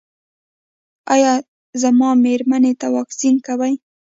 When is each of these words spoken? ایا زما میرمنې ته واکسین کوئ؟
ایا 1.13 1.33
زما 1.81 2.09
میرمنې 2.23 2.73
ته 2.81 2.87
واکسین 2.95 3.35
کوئ؟ 3.45 3.73